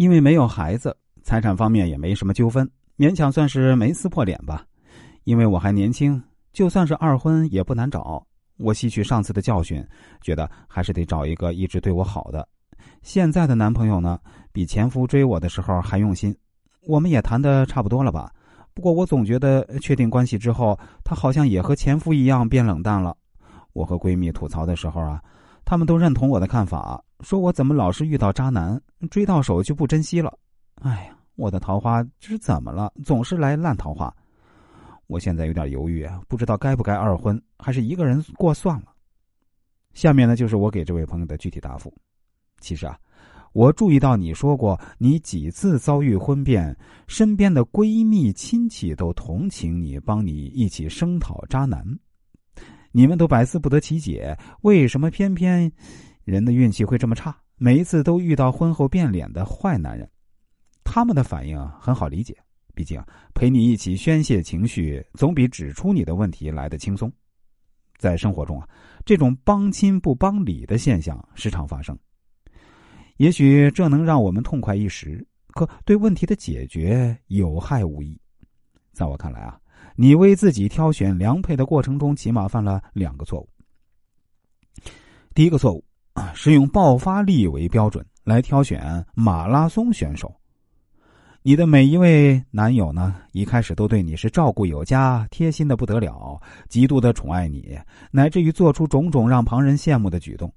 [0.00, 2.66] 因为没有孩子，财产方面也没什么纠纷，
[2.96, 4.64] 勉强算是没撕破脸吧。
[5.24, 6.18] 因为我还年轻，
[6.54, 8.26] 就算是二婚也不难找。
[8.56, 9.86] 我吸取上次的教训，
[10.22, 12.48] 觉得还是得找一个一直对我好的。
[13.02, 14.18] 现在的男朋友呢，
[14.52, 16.34] 比前夫追我的时候还用心。
[16.88, 18.32] 我们也谈的差不多了吧？
[18.72, 23.14] 不过我总觉得确定关系之后，他好像也和前夫一样变冷淡了。
[23.74, 25.22] 我和闺蜜吐槽的时候啊，
[25.70, 27.00] 他们都认同我的看法。
[27.20, 30.36] 说我怎么老是遇到渣男，追到手就不珍惜了？
[30.82, 32.92] 哎呀，我的桃花这是怎么了？
[33.04, 34.12] 总是来烂桃花。
[35.06, 38.86] 我现在有点犹豫啊，不知道该不该二婚，还是一个人过算了。
[39.94, 41.94] 下面呢，就是我给这位朋友的具体答复。
[42.58, 42.98] 其实啊，
[43.52, 46.76] 我注意到你说过，你几次遭遇婚变，
[47.06, 51.86] 身边的闺蜜亲戚都同情你，帮你一起声讨渣男。
[52.92, 55.70] 你们都百思不得其解，为什么偏偏？
[56.24, 60.08] 人的运气会这么差，每一次都遇到婚后变脸的坏男人，
[60.84, 62.36] 他们的反应很好理解，
[62.74, 63.02] 毕竟
[63.34, 67.10] 陪你一起宣泄情绪，总比指出你的问题来的轻松。
[67.98, 68.66] 在生活中啊，
[69.04, 71.98] 这种帮亲不帮理的现象时常发生，
[73.18, 78.18] 也许这能让我们痛快一时，可对问题的解决有害无益。
[78.92, 79.59] 在我看来啊，
[80.02, 83.46] 你为自己挑选良配的过程中，起码犯了两个错误。
[85.34, 85.84] 第一个错误。
[86.34, 90.34] 是用爆发力为标准来挑选马拉松选手。
[91.42, 97.78] 你的每一位男友呢，一开始都对你是照顾有加、贴心的不得了，极度的宠爱你，
[98.10, 100.52] 乃至于做出种种让旁人羡慕的举动。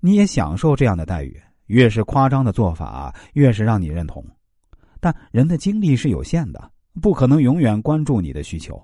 [0.00, 4.24] 你也享受这样的待遇，越是夸张的做法，越是让你认同。
[5.00, 8.80] 但人的精力是有限的，不可能永远关注你的需求。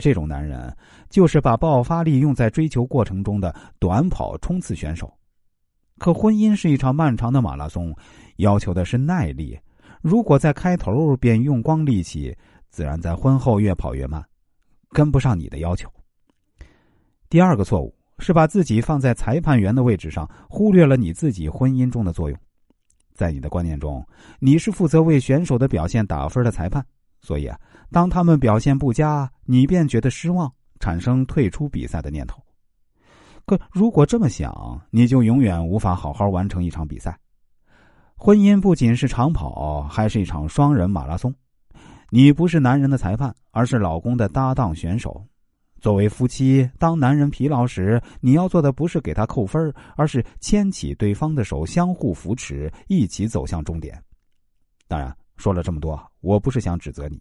[0.00, 0.76] 这种男人
[1.08, 5.12] 就是把爆发力用在追求过程中的短跑冲刺选手。
[5.98, 7.94] 可婚姻是一场漫长的马拉松，
[8.36, 9.58] 要求的是耐力。
[10.02, 12.36] 如果在开头便用光力气，
[12.68, 14.22] 自然在婚后越跑越慢，
[14.90, 15.88] 跟不上你的要求。
[17.30, 22.38] 第二个错误是把自己放在裁判员的位置上，忽略了你自己婚姻中的作用。
[23.14, 24.06] 在你的观念中，
[24.38, 26.84] 你是负责为选手的表现打分的裁判，
[27.26, 27.58] 所以啊，
[27.90, 30.48] 当他们表现不佳，你便觉得失望，
[30.78, 32.40] 产生退出比赛的念头。
[33.44, 37.18] 可如果这么想，你就永远无法好好完成一场比赛。
[38.14, 41.34] 婚姻不仅是长跑，还是一场双人马拉松。
[42.10, 45.26] 你不是男人的裁判，而是老公的搭档选手。
[45.80, 54.00] 作为夫妻，当男人疲劳时，你要做的不是给他扣分，而是牵起对方的手，相互扶持，一起走向终点。
[54.86, 57.20] 当然，说了这么多，我不是想指责你，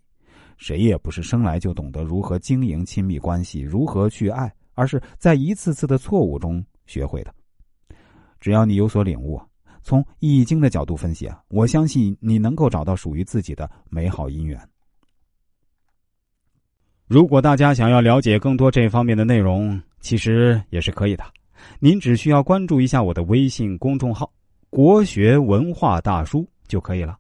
[0.58, 4.54] 谁也不是生来就懂得如何经营亲密关系，如何去爱。
[4.78, 7.34] 而是在一次次的错误中学会的。
[8.42, 9.42] 只要你有所领悟，
[9.82, 14.60] 从《易经》的角度分析啊，我相信你能够找到属于自己的美好姻缘。
[17.08, 21.24] 如果大家想要了解更多这方面的内容，其实也是可以的。
[21.80, 24.30] 您只需要关注一下我的微信公众号
[24.70, 27.18] “国学文化大叔”就可以了。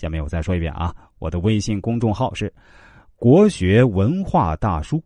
[0.00, 2.50] 下面我再说一遍啊，我的微信公众号是
[3.16, 5.02] “国学文化大叔”。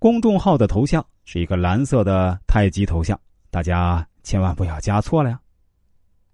[0.00, 3.16] 公众号的头像是一个蓝色的太极头像，
[3.52, 5.40] 大家千万不要加错了呀。